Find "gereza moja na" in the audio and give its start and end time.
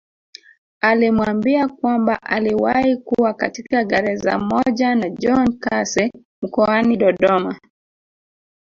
3.83-5.09